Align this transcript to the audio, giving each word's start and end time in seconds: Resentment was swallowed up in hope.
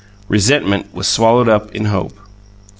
Resentment 0.29 0.91
was 0.95 1.07
swallowed 1.07 1.47
up 1.47 1.75
in 1.75 1.85
hope. 1.85 2.17